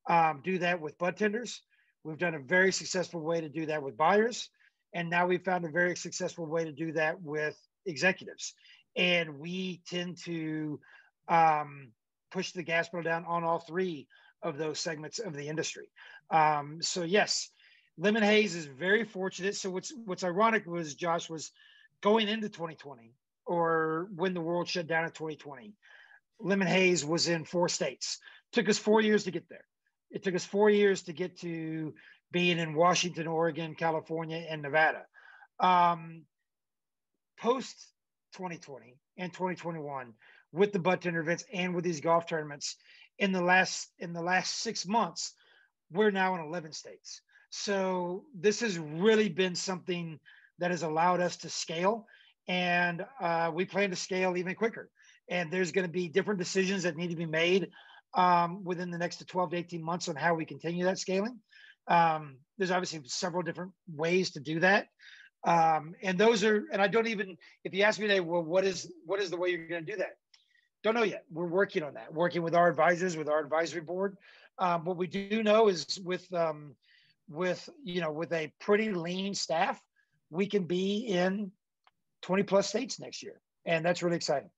[0.09, 1.63] um, do that with bud tenders.
[2.05, 4.49] We've done a very successful way to do that with buyers.
[4.95, 8.55] And now we've found a very successful way to do that with executives.
[8.97, 10.81] And we tend to
[11.29, 11.93] um,
[12.31, 14.07] push the gas pedal down on all three
[14.43, 15.89] of those segments of the industry.
[16.31, 17.51] Um, so yes,
[17.97, 19.55] Lemon Haze is very fortunate.
[19.55, 21.53] So what's what's ironic was Josh was
[22.01, 23.13] going into 2020
[23.47, 25.75] or when the world shut down in 2020.
[26.41, 28.19] Lemon Haze was in four states.
[28.53, 29.65] Took us four years to get there.
[30.13, 31.95] It took us four years to get to
[32.31, 35.03] being in Washington, Oregon, California, and Nevada.
[35.59, 36.23] Um,
[37.39, 37.89] Post
[38.35, 40.13] 2020 and 2021,
[40.53, 42.77] with the tender events and with these golf tournaments,
[43.19, 45.35] in the last in the last six months,
[45.91, 47.21] we're now in 11 states.
[47.51, 50.19] So this has really been something
[50.59, 52.07] that has allowed us to scale,
[52.49, 54.89] and uh, we plan to scale even quicker.
[55.29, 57.71] And there's going to be different decisions that need to be made
[58.15, 61.39] um, within the next 12 to 18 months on how we continue that scaling.
[61.89, 64.89] Um, there's obviously several different ways to do that.
[65.45, 68.65] Um, and those are, and I don't even, if you ask me today, well, what
[68.65, 70.17] is, what is the way you're going to do that?
[70.85, 71.25] Don't know yet.
[71.31, 74.17] We're working on that, working with our advisors, with our advisory board.
[74.59, 76.77] Um, what we do know is with, um,
[77.29, 79.81] with, you know, with a pretty lean staff,
[80.31, 81.51] we can be in
[82.23, 83.41] 20 plus states next year.
[83.65, 84.51] And that's really exciting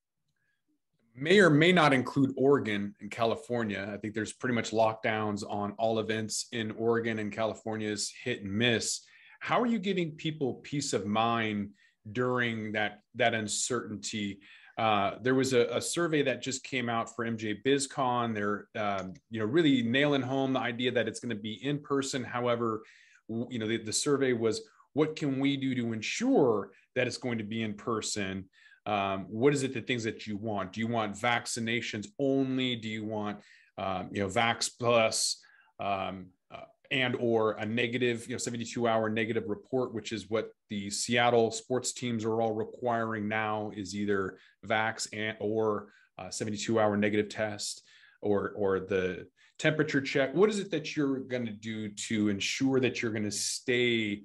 [1.14, 3.88] may or may not include Oregon and California.
[3.92, 8.53] I think there's pretty much lockdowns on all events in Oregon and California's hit and
[8.53, 9.00] miss.
[9.40, 11.70] How are you giving people peace of mind
[12.11, 14.40] during that that uncertainty?
[14.77, 18.35] Uh, there was a, a, survey that just came out for MJ BizCon.
[18.35, 21.79] They're um, you know really nailing home the idea that it's going to be in
[21.79, 22.24] person.
[22.24, 22.83] However,
[23.29, 24.62] you know the, the survey was
[24.94, 28.48] what can we do to ensure that it's going to be in person?
[28.87, 30.73] Um, what is it the things that you want?
[30.73, 32.77] Do you want vaccinations only?
[32.77, 33.38] Do you want
[33.79, 35.40] um, you know vax plus
[35.81, 40.51] um, uh, and or a negative you know 72 hour negative report which is what
[40.70, 45.88] the seattle sports teams are all requiring now is either vax and or
[46.31, 47.83] 72 hour negative test
[48.20, 49.27] or or the
[49.59, 50.35] temperature check?
[50.35, 54.23] What is it that you're going to do to ensure that you're going to stay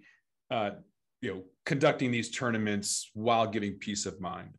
[0.49, 0.71] uh,
[1.21, 4.49] you know conducting these tournaments while giving peace of mind.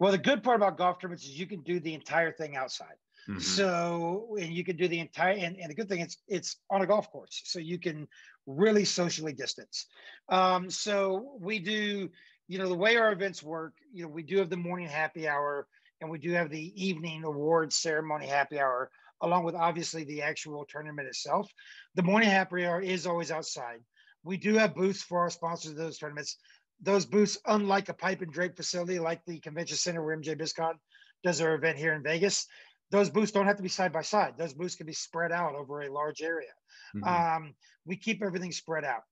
[0.00, 2.96] Well the good part about golf tournaments is you can do the entire thing outside.
[3.26, 3.40] Mm-hmm.
[3.40, 6.82] so and you can do the entire and, and the good thing is it's on
[6.82, 8.06] a golf course so you can
[8.46, 9.86] really socially distance.
[10.28, 12.10] Um, so we do
[12.48, 15.26] you know the way our events work you know we do have the morning happy
[15.26, 15.66] hour
[16.02, 18.90] and we do have the evening awards ceremony happy hour
[19.22, 21.50] along with obviously the actual tournament itself.
[21.94, 23.80] The morning happy hour is always outside
[24.24, 26.38] we do have booths for our sponsors of those tournaments.
[26.82, 30.74] Those booths, unlike a pipe and drape facility like the convention center where MJ BizCon
[31.22, 32.46] does their event here in Vegas,
[32.90, 34.34] those booths don't have to be side by side.
[34.36, 36.50] Those booths can be spread out over a large area.
[36.96, 37.44] Mm-hmm.
[37.44, 37.54] Um,
[37.86, 39.02] we keep everything spread out.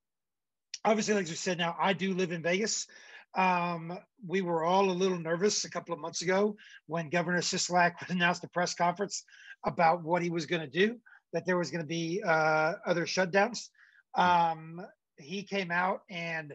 [0.85, 2.87] Obviously, like you said, now I do live in Vegas.
[3.35, 7.92] Um, we were all a little nervous a couple of months ago when Governor Sisolak
[8.11, 9.25] announced a press conference
[9.64, 10.98] about what he was going to do,
[11.33, 13.68] that there was going to be uh, other shutdowns.
[14.14, 14.85] Um,
[15.18, 16.55] he came out and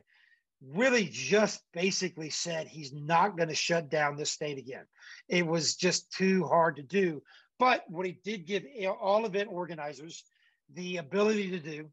[0.62, 4.86] really just basically said he's not going to shut down this state again.
[5.30, 7.22] It was just too hard to do.
[7.60, 8.64] But what he did give
[9.02, 10.24] all event organizers
[10.74, 11.90] the ability to do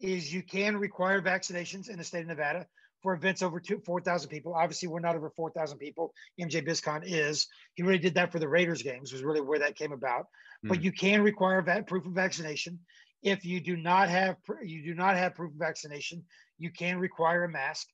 [0.00, 2.66] is you can require vaccinations in the state of Nevada
[3.02, 4.54] for events over 4,000 people.
[4.54, 6.12] Obviously, we're not over 4,000 people.
[6.40, 7.46] MJ BizCon is.
[7.74, 10.26] He really did that for the Raiders games, was really where that came about.
[10.64, 10.70] Mm.
[10.70, 12.78] But you can require that proof of vaccination.
[13.22, 16.24] If you do not have you do not have proof of vaccination,
[16.58, 17.86] you can require a mask.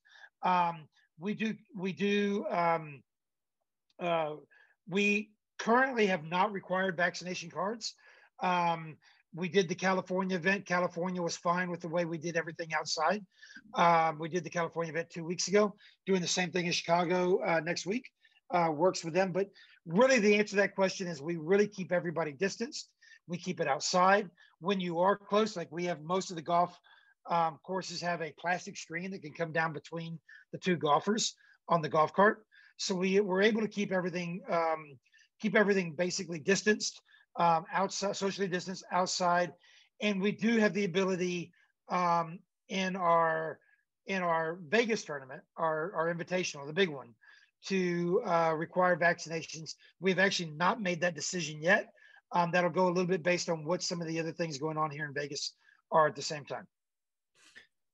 [0.42, 3.02] Um, we do we do um,
[4.00, 4.34] uh,
[4.88, 7.94] we currently have not required vaccination cards.
[8.42, 8.96] Um,
[9.34, 10.66] we did the California event.
[10.66, 13.24] California was fine with the way we did everything outside.
[13.74, 15.74] Um, we did the California event two weeks ago,
[16.06, 18.10] doing the same thing in Chicago uh, next week.
[18.50, 19.32] Uh, works with them.
[19.32, 19.46] But
[19.86, 22.90] really, the answer to that question is we really keep everybody distanced.
[23.26, 24.30] We keep it outside.
[24.60, 26.78] When you are close, like we have most of the golf
[27.28, 30.18] um, courses have a plastic screen that can come down between
[30.52, 31.34] the two golfers
[31.68, 32.44] on the golf cart.
[32.76, 34.98] So we we're able to keep everything um,
[35.40, 37.00] keep everything basically distanced,
[37.36, 39.52] um, outside, socially distanced outside,
[40.00, 41.52] and we do have the ability
[41.88, 43.58] um, in our
[44.06, 47.14] in our Vegas tournament, our, our invitational, the big one,
[47.66, 49.74] to uh, require vaccinations.
[50.00, 51.92] We've actually not made that decision yet.
[52.34, 54.78] Um, that'll go a little bit based on what some of the other things going
[54.78, 55.54] on here in Vegas
[55.90, 56.66] are at the same time.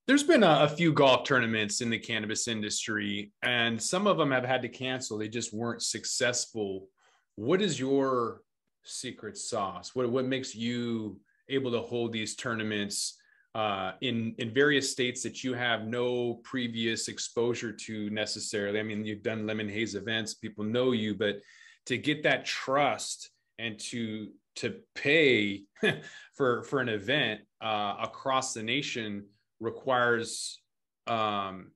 [0.06, 4.30] There's been a, a, few golf tournaments in the cannabis industry, and some of them
[4.30, 5.18] have had to cancel.
[5.18, 6.88] They just weren't successful.
[7.36, 8.40] What is your
[8.84, 9.94] secret sauce?
[9.94, 11.20] What what makes you
[11.50, 13.18] able to hold these tournaments
[13.54, 18.80] uh, in in various states that you have no previous exposure to necessarily?
[18.80, 21.40] I mean, you've done Lemon Haze events, people know you, but
[21.84, 25.62] to get that trust and to to pay
[26.34, 29.24] for for an event uh, across the nation
[29.60, 30.60] requires
[31.06, 31.70] um,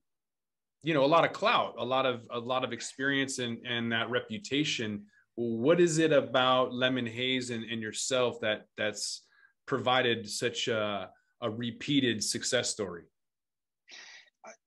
[0.83, 3.91] you know a lot of clout a lot of a lot of experience and and
[3.91, 5.05] that reputation.
[5.35, 9.23] What is it about lemon haze and, and yourself that that's
[9.65, 11.09] provided such a,
[11.41, 13.05] a repeated success story?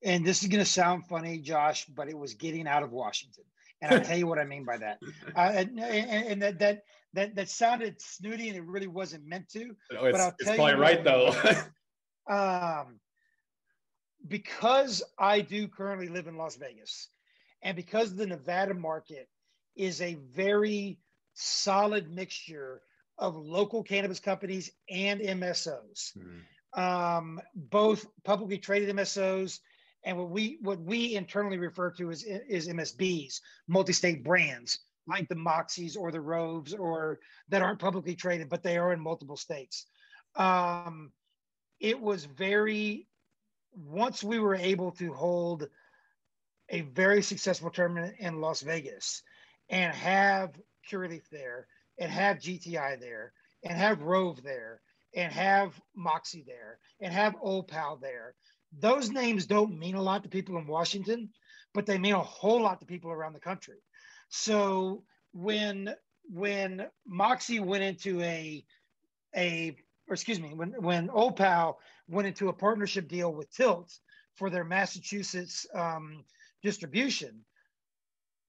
[0.03, 3.45] And this is going to sound funny josh but it was getting out of washington.
[3.81, 4.99] And i'll tell you what i mean by that.
[5.35, 6.81] Uh, and, and, that that
[7.13, 10.75] that that sounded snooty and it really wasn't meant to oh, but I'll it's probably
[10.75, 11.33] right though.
[12.29, 12.99] um
[14.27, 17.09] because I do currently live in Las Vegas,
[17.61, 19.29] and because the Nevada market
[19.75, 20.99] is a very
[21.33, 22.81] solid mixture
[23.17, 26.79] of local cannabis companies and MSOs, mm-hmm.
[26.79, 29.59] um, both publicly traded MSOs
[30.03, 35.35] and what we what we internally refer to as is MSBs, multi-state brands like the
[35.35, 39.85] Moxies or the Roves or that aren't publicly traded, but they are in multiple states.
[40.35, 41.11] Um,
[41.79, 43.07] it was very
[43.73, 45.67] once we were able to hold
[46.69, 49.21] a very successful tournament in Las Vegas
[49.69, 50.51] and have
[50.89, 51.67] Curaleaf there
[51.99, 54.81] and have GTI there and have Rove there
[55.15, 58.35] and have Moxie there and have Old Pal there.
[58.77, 61.29] Those names don't mean a lot to people in Washington,
[61.73, 63.77] but they mean a whole lot to people around the country.
[64.29, 65.95] So when
[66.29, 68.65] when Moxie went into a
[69.35, 73.97] a or excuse me, when when Old Pal went into a partnership deal with Tilt
[74.35, 76.23] for their Massachusetts um,
[76.63, 77.43] distribution.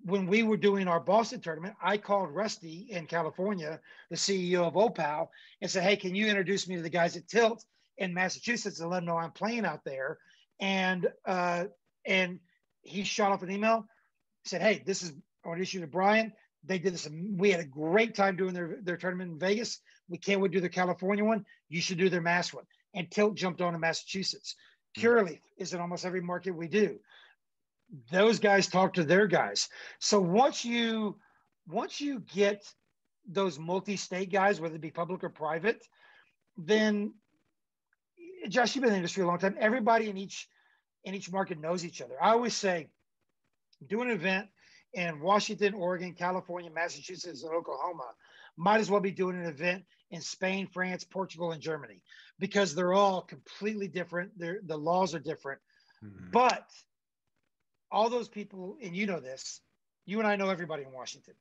[0.03, 4.75] When we were doing our Boston tournament, I called Rusty in California, the CEO of
[4.75, 5.29] OPAL,
[5.61, 7.65] and said, "Hey, can you introduce me to the guys at Tilt
[7.97, 10.19] in Massachusetts and let them know I'm playing out there?"
[10.61, 11.65] And uh,
[12.07, 12.39] and
[12.83, 13.89] he shot off an email,
[14.45, 15.13] said, "Hey, this is
[15.49, 16.33] I want to issue to Brian.
[16.65, 17.09] They did this.
[17.37, 19.81] We had a great time doing their, their tournament in Vegas.
[20.09, 21.45] We can't wait to do the California one.
[21.69, 24.57] You should do their Mass one and Tilt jumped on in Massachusetts.
[24.97, 25.03] Hmm.
[25.03, 26.99] Curaleaf is in almost every market we do.
[28.13, 29.69] Those guys talk to their guys.
[29.99, 31.19] So once you
[31.67, 32.63] once you get
[33.27, 35.87] those multi-state guys, whether it be public or private,
[36.57, 37.15] then
[38.49, 39.57] Josh, you've been in the industry a long time.
[39.59, 40.49] Everybody in each
[41.05, 42.15] in each market knows each other.
[42.21, 42.89] I always say,
[43.87, 44.49] do an event
[44.95, 48.11] in Washington, Oregon, California, Massachusetts, and Oklahoma.
[48.57, 52.03] Might as well be doing an event in Spain, France, Portugal, and Germany
[52.39, 54.33] because they're all completely different.
[54.37, 55.61] They're, the laws are different.
[56.05, 56.31] Mm-hmm.
[56.33, 56.67] But
[57.91, 59.61] all those people, and you know this,
[60.07, 61.35] you and I know everybody in Washington.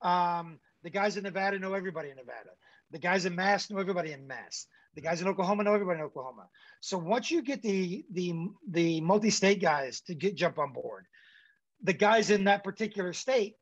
[0.00, 2.50] Um, the guys in Nevada know everybody in Nevada.
[2.90, 4.66] The guys in Mass know everybody in Mass.
[4.94, 6.48] The guys in Oklahoma know everybody in Oklahoma.
[6.80, 11.06] So once you get the the the multi-state guys to get jump on board,
[11.82, 13.54] the guys in that particular state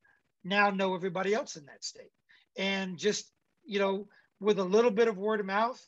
[0.44, 2.12] now know everybody else in that state.
[2.56, 3.30] And just,
[3.64, 4.09] you know,
[4.40, 5.80] with a little bit of word of mouth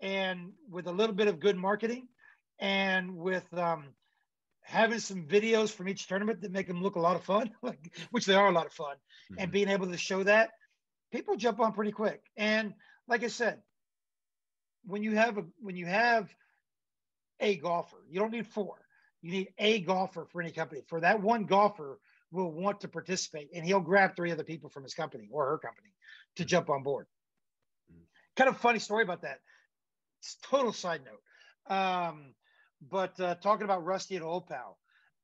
[0.00, 2.08] and with a little bit of good marketing
[2.58, 3.86] and with um,
[4.62, 7.50] having some videos from each tournament that make them look a lot of fun,
[8.10, 9.42] which they are a lot of fun, mm-hmm.
[9.42, 10.50] and being able to show that,
[11.12, 12.22] people jump on pretty quick.
[12.36, 12.74] And
[13.08, 13.60] like I said,
[14.86, 16.28] when you have a when you have
[17.40, 18.76] a golfer, you don't need four.
[19.24, 20.82] You need a golfer for any company.
[20.86, 21.98] For that one golfer
[22.30, 25.56] will want to participate, and he'll grab three other people from his company or her
[25.56, 25.88] company
[26.36, 26.48] to mm-hmm.
[26.48, 27.06] jump on board.
[27.90, 28.02] Mm-hmm.
[28.36, 29.38] Kind of funny story about that
[30.20, 31.74] It's total side note.
[31.74, 32.34] Um,
[32.90, 34.76] but uh, talking about Rusty and Old Pal,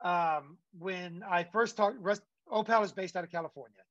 [0.02, 3.82] um, when I first talked, Rust, Old Pal is based out of California,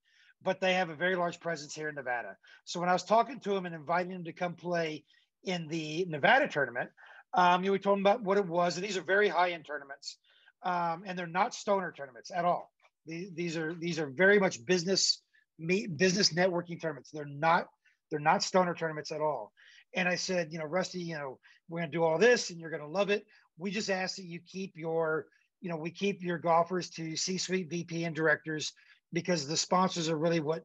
[0.42, 2.36] but they have a very large presence here in Nevada.
[2.66, 5.04] So when I was talking to him and inviting him to come play
[5.44, 6.90] in the Nevada tournament,
[7.34, 9.52] um, you know, we told him about what it was, and these are very high
[9.52, 10.18] end tournaments,
[10.64, 12.72] um, and they're not stoner tournaments at all.
[13.06, 15.22] These, these are these are very much business
[15.58, 17.12] meet, business networking tournaments.
[17.12, 17.68] They're not
[18.10, 19.52] they're not stoner tournaments at all.
[19.96, 22.70] And I said, you know, Rusty, you know, we're to do all this and you're
[22.72, 23.26] to love it.
[23.58, 25.28] We just ask that you keep your,
[25.62, 28.74] you know, we keep your golfers to C-suite VP and directors
[29.14, 30.64] because the sponsors are really what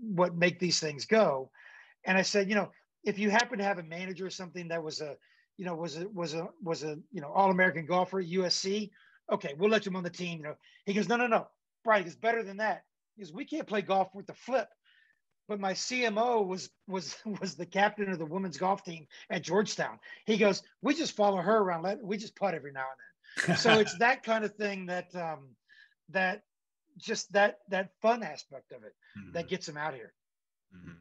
[0.00, 1.50] what make these things go.
[2.04, 2.70] And I said, you know,
[3.04, 5.16] if you happen to have a manager or something that was a,
[5.58, 8.90] you know, was a was a was a you know All American golfer at USC.
[9.30, 10.38] Okay, we'll let him on the team.
[10.38, 10.54] You know,
[10.86, 11.48] he goes, no, no, no,
[11.84, 12.84] Brian, it's better than that.
[13.16, 14.68] He Because we can't play golf with the flip.
[15.48, 19.98] But my CMO was was was the captain of the women's golf team at Georgetown.
[20.24, 21.82] He goes, we just follow her around.
[21.82, 22.84] Let we just putt every now
[23.46, 23.56] and then.
[23.56, 25.56] so it's that kind of thing that um,
[26.10, 26.42] that
[26.96, 29.32] just that that fun aspect of it mm-hmm.
[29.32, 30.12] that gets him out here.
[30.76, 30.92] Mm-hmm.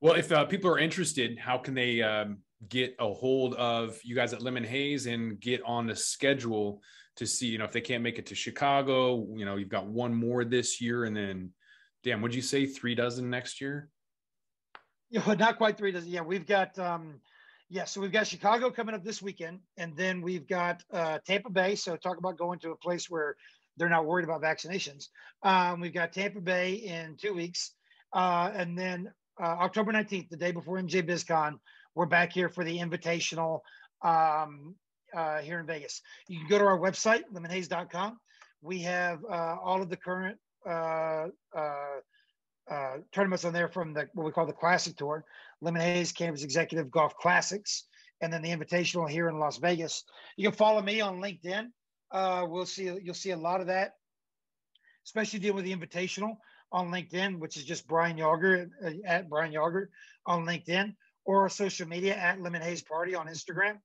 [0.00, 2.38] Well, if uh, people are interested, how can they um,
[2.68, 6.82] get a hold of you guys at Lemon Haze and get on the schedule
[7.16, 9.86] to see, you know, if they can't make it to Chicago, you know, you've got
[9.86, 11.50] one more this year and then,
[12.04, 13.88] damn, would you say three dozen next year?
[15.10, 16.10] Yeah, not quite three dozen.
[16.10, 17.20] Yeah, we've got, um,
[17.70, 21.50] yeah, so we've got Chicago coming up this weekend, and then we've got uh, Tampa
[21.50, 21.74] Bay.
[21.74, 23.36] So talk about going to a place where
[23.76, 25.06] they're not worried about vaccinations.
[25.42, 27.72] Um, we've got Tampa Bay in two weeks,
[28.12, 31.58] uh, and then uh, October 19th, the day before MJ BizCon,
[31.94, 33.60] we're back here for the invitational
[34.02, 34.74] um,
[35.14, 36.02] uh, here in Vegas.
[36.28, 38.18] You can go to our website, lemonhaze.com.
[38.62, 42.00] We have uh, all of the current uh, uh,
[42.70, 45.24] uh, tournaments on there from the what we call the Classic Tour,
[45.60, 47.84] Lemon Haze Cannabis Executive Golf Classics,
[48.20, 50.04] and then the Invitational here in Las Vegas.
[50.36, 51.68] You can follow me on LinkedIn.
[52.48, 53.92] we'll see you'll see a lot of that,
[55.04, 56.36] especially dealing with the Invitational
[56.72, 59.90] on LinkedIn, which is just Brian Yager uh, at Brian Yager
[60.26, 60.94] on LinkedIn
[61.24, 63.78] or social media at Lemon Haze Party on Instagram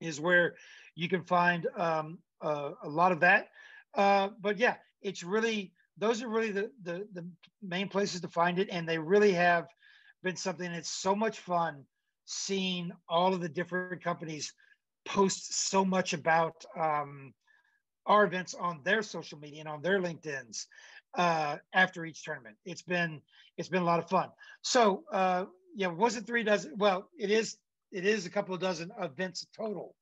[0.00, 0.54] is where
[0.94, 3.48] you can find um, uh, a lot of that.
[3.94, 7.26] Uh, but yeah, it's really those are really the, the the
[7.62, 9.66] main places to find it, and they really have
[10.22, 11.84] been something that's so much fun
[12.24, 14.52] seeing all of the different companies
[15.04, 17.32] post so much about um,
[18.06, 20.66] our events on their social media and on their LinkedIn's
[21.14, 22.56] uh, after each tournament.
[22.64, 23.20] It's been
[23.56, 24.28] it's been a lot of fun.
[24.62, 25.44] So uh,
[25.74, 26.74] yeah, was it three dozen?
[26.76, 27.56] Well, it is
[27.92, 29.94] it is a couple of dozen events total.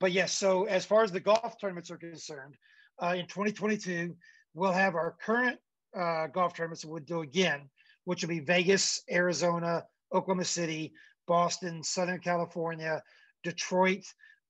[0.00, 2.56] But yes, so as far as the golf tournaments are concerned,
[3.02, 4.14] uh, in 2022
[4.54, 5.58] we'll have our current
[5.96, 7.68] uh, golf tournaments we'll do again,
[8.04, 10.92] which will be Vegas, Arizona, Oklahoma City,
[11.26, 13.02] Boston, Southern California,
[13.42, 14.04] Detroit,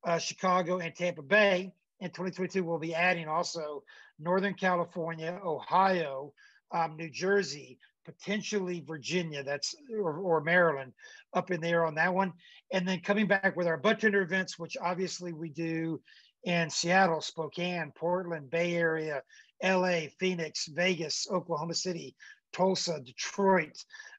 [0.05, 1.73] uh, Chicago, and Tampa Bay.
[2.03, 3.85] In 2022, we'll be adding also
[4.19, 6.33] Northern California, Ohio,
[6.73, 10.95] um, New Jersey, potentially Virginia, that's or, or, Maryland,
[11.33, 12.33] up in there on that one,
[12.73, 16.01] and then coming back with our tender events, which obviously we do
[16.43, 19.23] in Seattle, Spokane, Portland, Bay Area,
[19.61, 22.17] L.A., Phoenix, Vegas, Oklahoma City,
[22.53, 23.79] Tulsa, Detroit,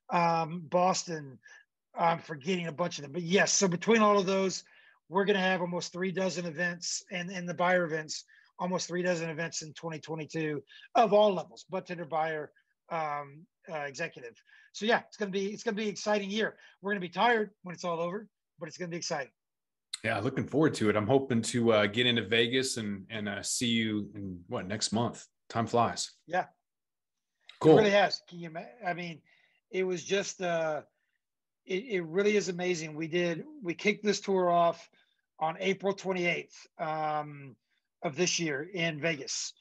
[0.10, 1.38] um, Boston.
[1.94, 3.52] I'm forgetting a bunch of them, but yes.
[3.52, 4.64] So between all of those,
[5.10, 8.26] we're going to have almost three dozen events, and in the buyer events
[8.60, 10.62] almost three dozen events in 2022
[10.96, 12.52] of all levels, but tender buyer,
[12.92, 14.34] um, uh, executive.
[14.74, 16.56] So yeah, it's gonna be it's gonna be exciting year.
[16.82, 18.28] We're gonna be tired when it's all over,
[18.60, 19.32] but it's gonna be exciting.
[20.04, 20.96] Yeah, looking forward to it.
[20.96, 24.92] I'm hoping to uh, get into Vegas and and uh, see you in what next
[24.92, 25.26] month.
[25.50, 26.12] Time flies.
[26.28, 26.46] Yeah,
[27.60, 27.74] cool.
[27.74, 28.22] It really has.
[28.28, 28.52] Can you?
[28.86, 29.22] I mean,
[29.72, 30.42] it was just.
[30.42, 30.82] Uh,
[31.66, 32.96] it, it really is amazing.
[32.96, 33.44] We did.
[33.62, 34.90] We kicked this tour off
[35.40, 36.54] on April 28th.
[36.80, 37.56] Um,
[38.04, 39.54] of this year in Vegas.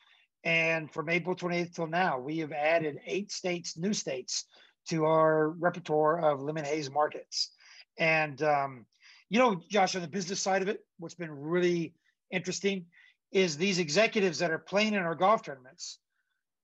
[0.44, 4.44] And from April 28th till now, we have added eight states, new states,
[4.88, 7.50] to our repertoire of lemon haze markets.
[7.98, 8.86] And, um,
[9.30, 11.94] you know, Josh, on the business side of it, what's been really
[12.30, 12.86] interesting
[13.30, 15.98] is these executives that are playing in our golf tournaments.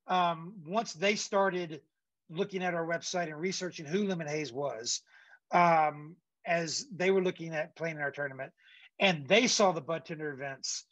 [0.08, 1.80] Um, once they started
[2.28, 5.02] looking at our website and researching who Lemon Haze was,
[5.52, 8.52] um, as they were looking at playing in our tournament,
[9.00, 10.84] and they saw the bud tender events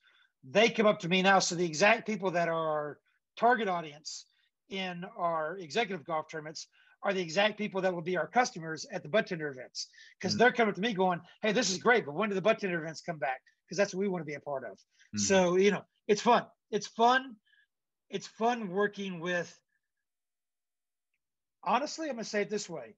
[0.49, 1.39] they come up to me now.
[1.39, 2.99] So the exact people that are our
[3.37, 4.27] target audience
[4.69, 6.69] in our executive golf tournaments
[7.03, 9.89] are the exact people that will be our customers at the bud tender events
[10.19, 10.41] because mm-hmm.
[10.41, 12.83] they're coming to me going, "Hey, this is great, but when do the bud tender
[12.83, 14.73] events come back?" Because that's what we want to be a part of.
[14.73, 15.19] Mm-hmm.
[15.19, 16.45] So you know, it's fun.
[16.71, 17.37] It's fun.
[18.09, 19.57] It's fun working with.
[21.65, 22.95] Honestly, I'm going to say it this way: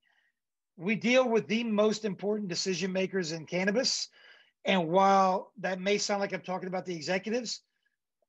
[0.78, 4.08] we deal with the most important decision makers in cannabis
[4.64, 7.62] and while that may sound like I'm talking about the executives,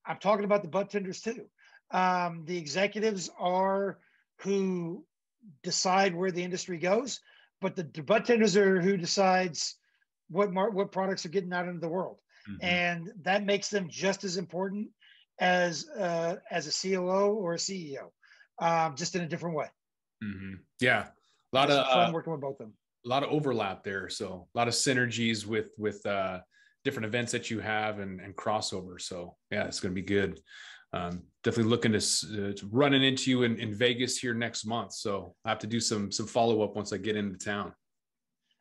[0.05, 1.45] I'm talking about the bud tenders too.
[1.91, 3.99] Um, the executives are
[4.37, 5.05] who
[5.63, 7.19] decide where the industry goes,
[7.59, 9.75] but the, the bud tenders are who decides
[10.29, 12.63] what mar- what products are getting out into the world, mm-hmm.
[12.63, 14.87] and that makes them just as important
[15.39, 18.11] as uh, as a COO or a CEO,
[18.59, 19.67] um, just in a different way.
[20.23, 20.53] Mm-hmm.
[20.79, 21.07] Yeah,
[21.53, 22.73] a lot of fun uh, working with both of them
[23.05, 24.09] a lot of overlap there.
[24.09, 26.39] So a lot of synergies with with uh,
[26.83, 28.99] different events that you have and, and crossover.
[28.99, 30.39] So yeah, it's going to be good.
[30.91, 34.93] Um, definitely looking to, uh, to running into you in, in Vegas here next month.
[34.93, 37.73] So I have to do some some follow up once I get into town.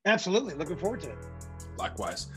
[0.05, 1.19] Absolutely, looking forward to it.
[1.79, 2.29] Likewise.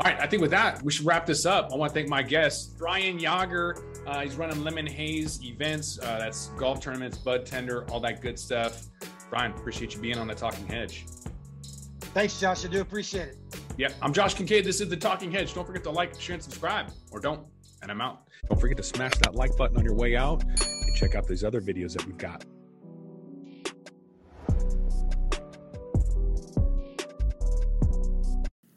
[0.00, 1.72] All right, I think with that, we should wrap this up.
[1.72, 3.82] I want to thank my guest, Brian Yager.
[4.06, 5.98] Uh, he's running Lemon Haze events.
[5.98, 8.86] Uh, that's golf tournaments, bud tender, all that good stuff.
[9.30, 11.04] Brian, appreciate you being on the Talking Hedge.
[12.14, 12.64] Thanks, Josh.
[12.64, 13.36] I do appreciate it.
[13.76, 14.64] Yeah, I'm Josh Kincaid.
[14.64, 15.54] This is the Talking Hedge.
[15.54, 17.46] Don't forget to like, share, and subscribe, or don't,
[17.82, 18.22] and I'm out.
[18.48, 21.44] Don't forget to smash that like button on your way out and check out these
[21.44, 22.44] other videos that we've got.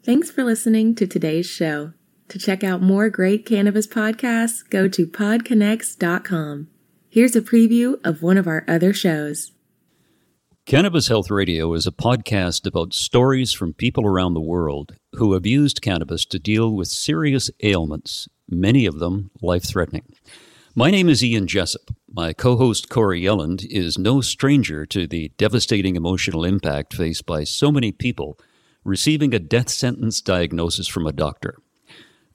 [0.04, 1.92] Thanks for listening to today's show.
[2.28, 6.68] To check out more great cannabis podcasts, go to podconnects.com.
[7.08, 9.51] Here's a preview of one of our other shows.
[10.64, 15.44] Cannabis Health Radio is a podcast about stories from people around the world who have
[15.44, 20.04] used cannabis to deal with serious ailments, many of them life threatening.
[20.76, 21.90] My name is Ian Jessop.
[22.08, 27.42] My co host Corrie Yelland is no stranger to the devastating emotional impact faced by
[27.42, 28.38] so many people
[28.84, 31.56] receiving a death sentence diagnosis from a doctor.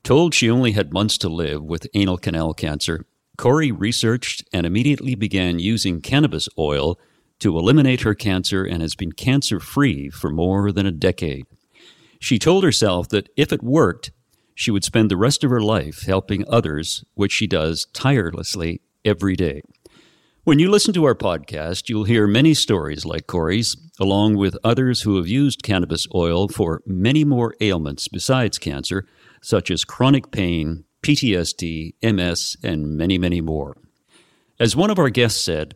[0.03, 3.05] Told she only had months to live with anal canal cancer,
[3.37, 6.99] Corrie researched and immediately began using cannabis oil
[7.39, 11.45] to eliminate her cancer and has been cancer free for more than a decade.
[12.19, 14.11] She told herself that if it worked,
[14.55, 19.35] she would spend the rest of her life helping others, which she does tirelessly every
[19.35, 19.61] day.
[20.43, 25.01] When you listen to our podcast, you'll hear many stories like Corrie's, along with others
[25.01, 29.05] who have used cannabis oil for many more ailments besides cancer,
[29.41, 33.75] such as chronic pain, PTSD, MS, and many, many more.
[34.59, 35.75] As one of our guests said,